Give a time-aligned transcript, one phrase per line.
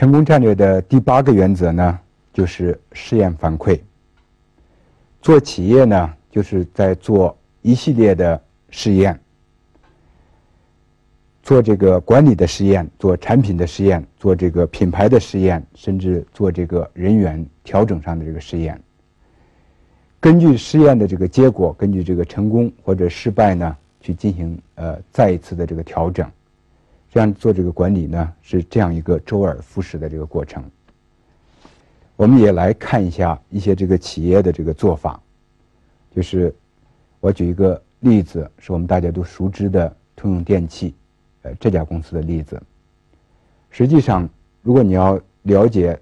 [0.00, 1.98] 成功战略的第八个原则呢，
[2.32, 3.78] 就是试验反馈。
[5.20, 9.20] 做企业呢，就是在做一系列的试验，
[11.42, 18.80] 做这个管理的试验，做产品的试验，做这个品牌的试验，甚至做这个人员调整上的这个试验。
[20.18, 26.26] 根据试验的这个结果，根据这个成功或者失败呢，去进行呃再一次的这个调整。
[27.12, 30.62] 这样做这个管理呢，是这样一个周而复始的这个过程。
[32.14, 35.20] 我们也来看一下一些这个企业的这个做法，
[36.14, 36.54] 就是
[37.18, 40.94] 我举一个例子，是我们大家都熟知的通用电气，
[41.42, 42.62] 呃这家公司的例子。
[43.70, 44.28] 实际上，
[44.62, 45.98] 如果你要了解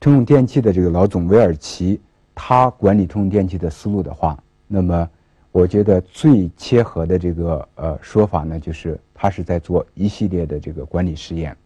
[0.00, 2.00] 通用电气的这个老总韦尔奇，
[2.34, 5.10] 他管理通用电气的思路的话，那么。
[5.58, 11.56] 我觉得最切合的这个呃说法呢，就是他是在做一系列的这个管理实验。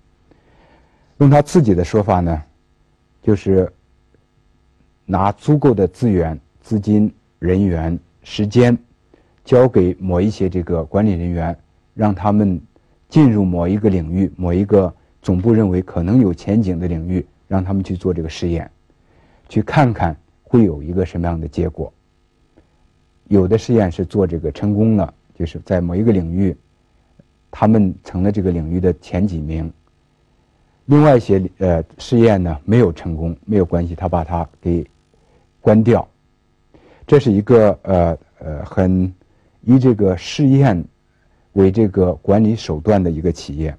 [1.19, 2.43] 用他自己的说法呢，
[3.21, 3.71] 就是
[5.05, 8.77] 拿足够的资源、资金、人员、时间，
[9.45, 11.55] 交给某一些这个管理人员，
[11.93, 12.59] 让他们
[13.11, 14.91] 进入某一个领域、某一个
[15.21, 18.71] 总部认为可能有前景的领域，让他们去做这个实验，
[19.51, 21.93] 去看看会有一个什么样的结果。
[23.33, 26.55] 有的实验是做这个成功了，就是在某一个领域，
[27.51, 29.73] 他们成了这个领域的前几名。
[30.85, 34.87] 另外一些呃试验呢没有成功，没有关系，他把它给
[35.63, 36.07] 关掉。
[37.07, 39.11] 这是一个呃呃很
[39.63, 40.85] 以这个试验
[41.55, 43.75] 为这个管理手段的一个企业。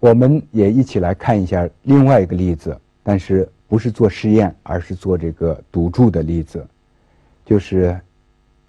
[0.00, 6.66] 我们也一起来看一下另外一个例子，但是不是做试验，而是做这个赌注的例子，
[7.44, 7.96] 就是。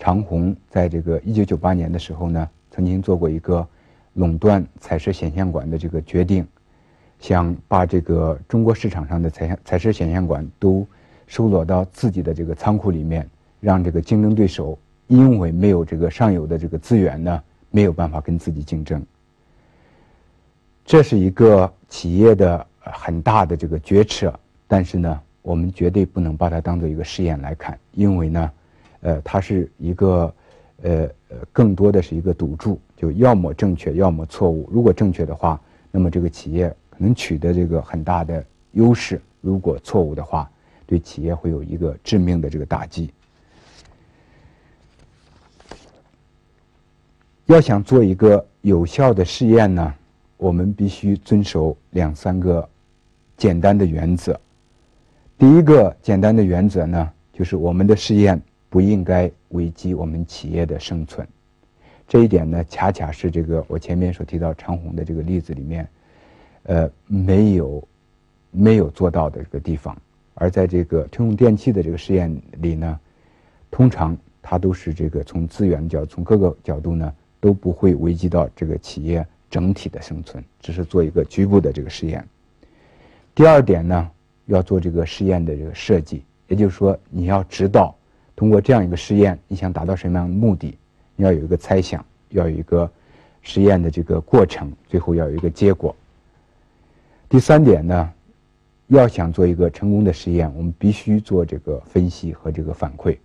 [0.02, 3.66] 长虹在这个一九九八年的时候呢，曾经做过一个
[4.14, 6.44] 垄断彩色显像管的这个决定，
[7.20, 10.88] 想把这个中国市场上的彩彩色显像管都
[11.28, 13.30] 收罗到自己的这个仓库里面，
[13.60, 14.76] 让这个竞争对手
[15.06, 19.06] 因为没有这个上游的这个资源呢，没有办法跟自己竞争。
[20.84, 24.34] 这是一个企业的很大的这个决策，
[24.68, 28.52] 但是呢，我们绝对不能把它当做一个试验来看，因为呢。
[29.02, 30.34] 呃，它是一个，
[30.82, 34.70] 呃呃，更多的是一个赌注，就要么正确，要么错误。
[34.72, 35.60] 如果正确的话，
[35.92, 40.50] 那么这个企业可能取得这个很大的优势；如果错误的话，
[40.86, 43.12] 对企业会有一个致命的这个打击。
[47.48, 49.94] 要想做一个有效的试验呢，
[50.38, 52.68] 我们必须遵守两三个
[53.36, 54.40] 简单的原则。
[55.38, 58.42] 第一个简单的原则呢，就是我们的试验。
[58.72, 61.28] 不应该危及我们企业的生存，
[62.08, 65.86] 这一点呢，恰恰是这个我前面所提到长虹的这个例子里面，
[66.64, 67.86] 呃，没有
[68.50, 69.94] 没有做到的这个地方。
[70.36, 72.98] 而在这个通用电气的这个实验里呢，
[73.70, 82.26] 通常它都是这个从资源角从各个角度呢都不会危及到这个企业整体的生存，只是做一个局部的这个实验。
[83.36, 84.10] 第二点呢，
[84.46, 87.94] 要做这个实验的这个设计，也就是说你要知道。
[88.36, 90.76] 通过这样一个实验，你想达到什么样的目的？
[91.16, 92.90] 你要有一个猜想，要有一个
[93.42, 95.96] 实验的这个过程，最后要有一个结果。
[97.30, 98.12] 第三点呢，
[98.88, 103.16] 要想做一个成功的实验，我们必须做这个分析和这个反馈。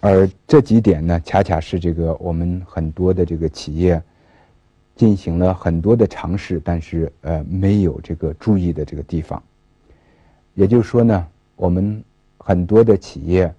[0.00, 4.02] 而这几点呢，恰恰是这个我们很多的这个企业
[4.96, 9.42] 进行了很多的尝试，但是呃没有这个注意的这个地方。
[10.54, 12.02] 也就是说呢，我们。
[12.42, 13.54] 很多的企业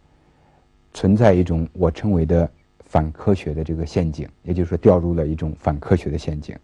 [0.91, 2.49] 存在一种我称为的
[2.79, 6.57] 反科学的这个陷阱，也就是说掉入了一种反科学的陷阱。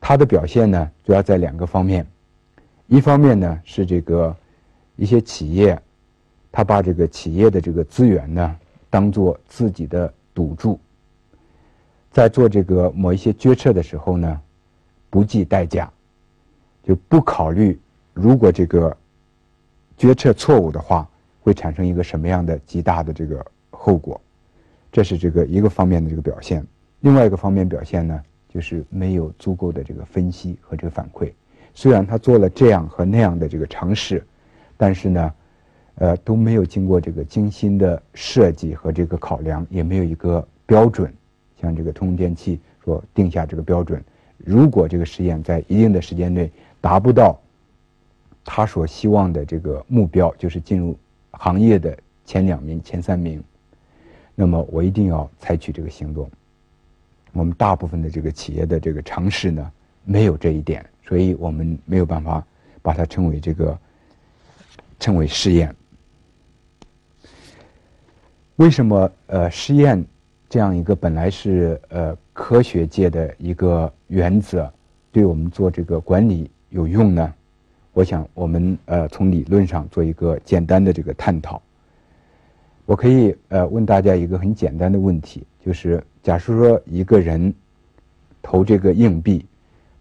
[0.00, 2.06] 它的表现呢，主要在两个方面，
[2.86, 4.34] 一方面呢是这个
[4.96, 5.80] 一些企业，
[6.50, 8.58] 他把这个企业的这个资源呢
[8.88, 10.80] 当做自己的赌注，
[12.10, 14.40] 在做这个某一些决策的时候呢，
[15.10, 15.92] 不计代价，
[16.82, 17.78] 就不考虑
[18.14, 18.96] 如果这个。
[20.00, 21.06] 决策错误的话，
[21.42, 24.18] 会产生一个什么样的极大的这个后果？
[24.90, 26.66] 这是这个一个方面的这个表现。
[27.00, 28.18] 另外一个方面表现呢，
[28.48, 31.30] 就是没有足够的这个分析和这个反馈。
[31.74, 34.24] 虽然他做了这样和那样的这个尝试，
[34.78, 35.34] 但是呢，
[35.96, 41.12] 呃，都没有经过这个精心的设计和这个考量，也没有一个标准。
[41.60, 44.02] 像这个通用电气说定下这个标准，
[44.38, 46.50] 如果这个实验在一定的时间内
[46.80, 47.38] 达不到。
[48.52, 50.98] 他所希望的这个目标就是进入
[51.30, 53.40] 行业的前两名、前三名，
[54.34, 56.28] 那么我一定要采取这个行动。
[57.30, 59.72] 我们大部分的这个企业的这个尝试呢，
[60.04, 62.44] 没有这一点，所以我们没有办法
[62.82, 63.78] 把它称为这个
[64.98, 65.72] 称为试验。
[68.56, 70.04] 为什么呃试验
[70.48, 74.68] 这样一个本来是呃科学界的一个原则，
[75.12, 77.32] 对我们做这个管理有用呢？
[77.92, 81.60] 我想我们呃从理论上做一个简单的这个探讨。
[82.86, 87.52] 我可以呃问大家一个很简单的问题，就是假设说一个人
[88.42, 89.44] 投这个硬币，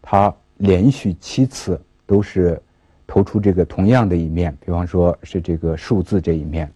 [0.02, 2.60] 他连续七次都是
[3.06, 6.72] 投出这个同样的一面，比方说是这个数字这一面，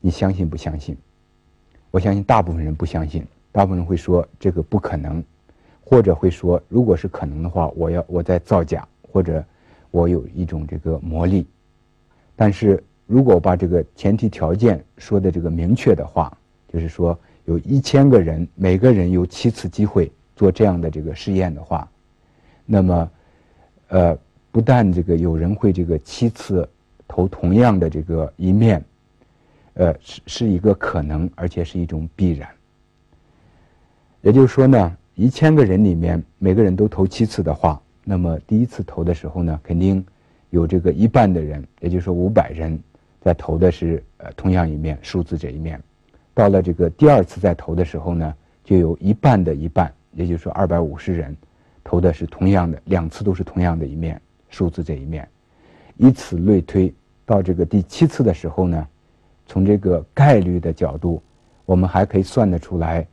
[0.00, 0.96] 你相信不相信？
[1.90, 5.22] 我相信大部分人不相信，大部分人会说这个不可能，
[5.84, 9.44] 或者会说如果是可能的话，我要我在造假，或者
[9.92, 11.46] 我有一种这个魔力，
[12.34, 12.82] 但是。
[13.04, 16.34] 如果把这个前提条件说的这个明确的话，
[16.72, 21.86] 就是说有一千个人，每个人有七次机会做这样的这个试验的话，
[22.64, 23.10] 那么，
[23.88, 24.18] 呃，
[24.50, 26.66] 不但这个有人会这个七次
[27.06, 28.82] 投同样的这个一面，
[29.74, 32.48] 呃，是是一个可能，而且是一种必然。
[34.22, 40.04] 也就是说呢，一千个人里面每个人都投七次的话，那么第一次投的时候呢，肯定
[40.50, 42.78] 有这个一半的人，也就是说五百人。
[43.24, 45.80] 在投的是呃同样一面数字这一面，
[46.34, 48.34] 到了这个第二次再投的时候呢，
[48.64, 51.36] 就有一半的一半，也就是说二百五十人
[51.84, 54.20] 投的是同样的两次都是同样的一面
[54.50, 55.28] 数字这一面，
[55.96, 56.92] 以此类推，
[57.24, 58.88] 到这个第七次的时候呢，
[59.46, 61.22] 从这个概率的角度，
[61.64, 63.06] 我们还可以算得出来，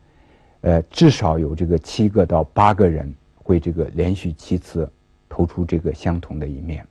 [0.62, 3.14] 呃至少有这个七个到八个人
[3.50, 4.88] 会这个连续七次
[5.28, 6.86] 投出这个相同的一面，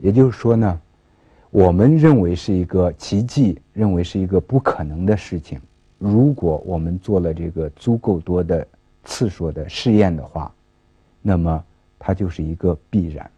[0.00, 0.80] 也就是说呢。
[1.52, 5.60] 我们认为是一个奇迹，认为是一个不可能的事情。
[5.98, 8.66] 如果我们做了这个足够多的
[9.04, 10.52] 次数的试验的话，
[11.22, 11.64] 那么
[11.96, 13.30] 它就是一个必然。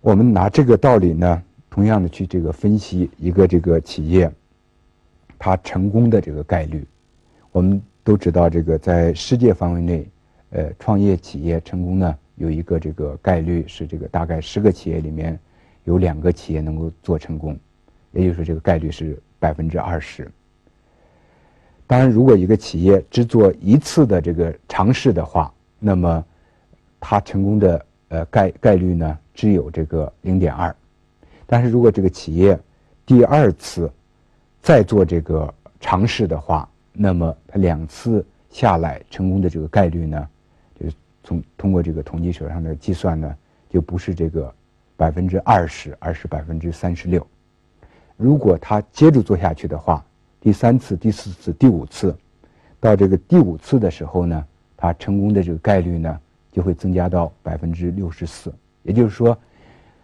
[0.00, 1.40] 我们拿这个道理呢，
[1.70, 4.28] 同样的去这个分析一个这个企业，
[5.38, 6.84] 它成功的这个概率。
[7.52, 10.06] 我们都知道，这个在世界范围内，
[10.50, 12.16] 呃，创业企业成功呢。
[12.36, 15.38] 有一个这个概率是这个大概十个企业里面
[15.84, 17.56] 有两个企业能够做成功，
[18.10, 20.28] 也就是说这个概率是百分之二十。
[21.86, 26.24] 当然，如果一个企业只做一次的这个尝试的话，那么
[26.98, 30.74] 它成功的呃概概率呢只有这个零点二。
[31.46, 32.58] 但是如果这个企业
[33.06, 33.88] 第二次
[34.60, 40.28] 再做这个尝试的话，那么他两次下来成功的这个概率呢？
[40.78, 40.86] 就
[41.24, 43.36] 从通过这个统计学上的计算呢，
[43.68, 44.54] 就不是这个
[44.96, 47.26] 百分之二十，而是百分之三十六。
[48.16, 50.04] 如果他接着做下去的话，
[50.40, 52.16] 第三次、第四次、第五次，
[52.78, 54.46] 到这个第五次的时候呢，
[54.76, 56.20] 他成功的这个概率呢
[56.52, 58.54] 就会增加到百分之六十四。
[58.84, 59.36] 也就是说，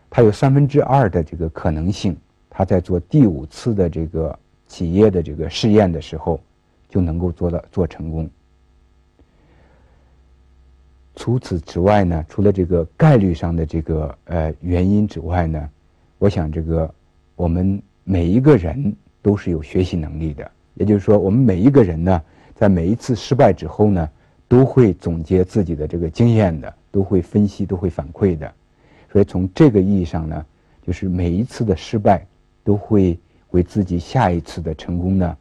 [0.08, 2.16] 他有三分之二的这个可能性，
[2.48, 6.40] 他在做第五次的这个企业的这个试验的时候，
[6.90, 8.28] 就能够做到做成功。
[11.16, 15.70] 除此之外呢，除了这个概率上的这个呃原因之外呢，
[16.18, 16.92] 我想这个
[17.36, 20.50] 我们每一个人都是有学习能力的。
[20.74, 22.22] 也就是说，我们每一个人呢，
[22.54, 24.08] 在每一次失败之后呢，
[24.48, 28.50] 都会总结自己的这个经验的，都会分析，都会反馈的。
[29.12, 30.46] 所以从这个意义上呢，
[30.80, 32.24] 就是每一次的失败
[32.64, 33.18] 都会
[33.50, 35.36] 为自己下一次的成功呢，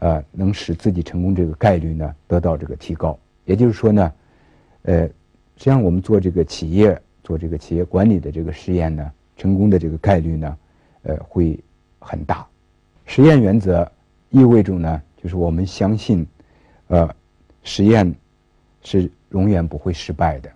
[0.00, 3.18] 呃，能使自己成功这个概率呢得到这个提高。
[3.44, 4.12] 也就是说呢。
[4.84, 10.56] 呃，实际上我们做这个企业做这个企业管理的这个实验呢，成功的这个概率呢，
[11.02, 11.60] 呃，会
[11.98, 12.46] 很大。
[13.04, 13.86] 实验原则
[14.30, 16.26] 意味着呢，就是我们相信，
[16.88, 17.14] 呃，
[17.62, 18.10] 实验
[18.82, 20.50] 是永远不会失败的。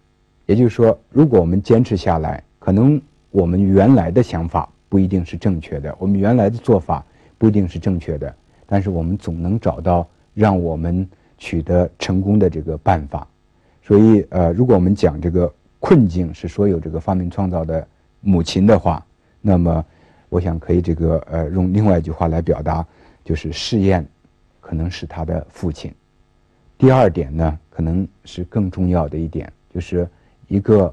[0.47, 2.99] 也就是说，如果我们坚持下来，可能
[3.31, 7.05] 我们原来的想法不一定是正确的，我们原来的做法
[7.37, 8.35] 不一定是正确的，
[8.67, 13.27] 但是我们总能找到让我们取得成功的这个办法。
[13.83, 17.87] 所以，呃，如果我们讲这个困境是所有这个发明创造的
[18.21, 19.05] 母亲的话，
[19.43, 19.85] 那么，
[20.31, 22.87] 我想可以这个呃用另外一句话来表达，
[23.23, 24.07] 就是试验
[24.61, 25.93] 可能是他的父亲。
[26.79, 30.09] 第二点呢，可能是更重要的一点，就是
[30.49, 30.93] 一个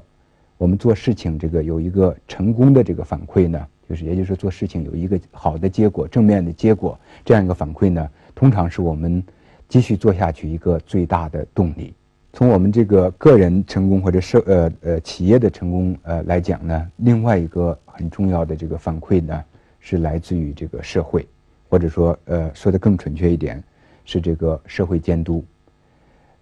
[0.58, 9.22] 我们做事情这个有一个成功的这个反馈呢，就是也就是做事情有一个好的结果、正面的结果，这样一个反馈呢，通常是我们
[9.68, 11.92] 继续做下去一个最大的动力。
[12.32, 19.44] 从我们这个个人成功或者社呃呃企业的成功呃来讲呢，另外一个很重要的这个反馈呢，
[19.78, 21.28] 是来自于这个社会，
[21.68, 23.62] 或者说呃说的更准确一点，
[24.06, 25.44] 是这个社会监督。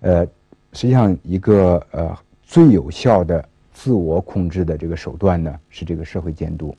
[0.03, 0.25] 呃，
[0.73, 6.73] 实际上一个呃最有效的自我控制的这个手段呢是这个社会监督。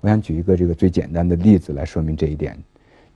[0.00, 2.56] 我想举一个这个最简单的例子来说明这一点，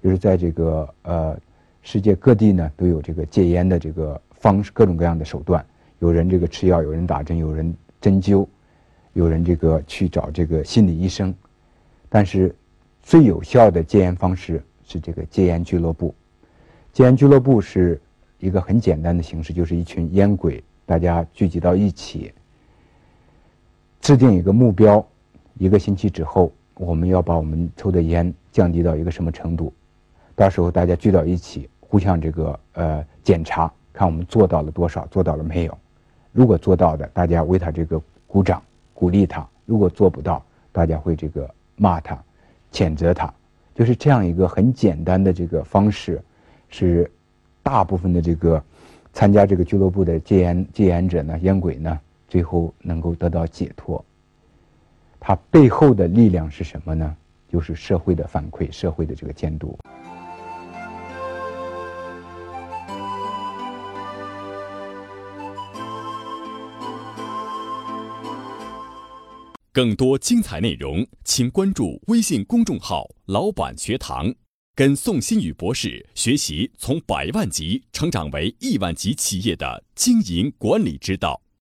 [0.02, 1.38] 就是在这个呃
[1.82, 5.64] 世界各地呢都有这个戒烟的这个方式，各种各样的手段。
[6.00, 8.46] 有人这个吃药，有人打针，有人针灸，
[9.12, 11.32] 有人这个去找这个心理医生。
[12.08, 12.54] 但是
[13.00, 16.12] 最有效的戒烟方式是这个戒烟俱乐部。
[16.92, 18.00] 戒烟俱乐部是
[18.38, 22.32] 一个很简单的形式，就是一群烟鬼，大家聚集到一起，
[24.00, 25.06] 制定一个目标，
[25.56, 29.72] 一个星期之后，我们要把我们抽的烟降低到一个什么程度？
[30.34, 35.78] 到时候大家聚到一起，互相这个呃检查，看我们做到了多少，做到了没有。
[36.32, 38.62] 如果做到的，大家为他这个鼓掌
[38.94, 42.18] 鼓励他；如果做不到，大家会这个骂他、
[42.72, 43.32] 谴责他。
[43.74, 46.20] 就是这样一个很简单的这个方式，
[46.68, 47.10] 是
[47.62, 48.62] 大部分的这个
[49.12, 54.02] 参加这个俱乐部的戒烟戒烟者呢、烟鬼呢，最后能够得到解脱。
[55.24, 57.16] 他背后的力量是什么呢？
[57.48, 59.78] 就是社会的反馈、社会的这个监督。
[69.70, 74.34] 更多精彩内容，请关注微信公众号“老板学堂”，
[74.74, 81.41] 跟宋新宇博士学习从百万级成长为亿万级企业的经营管理之道。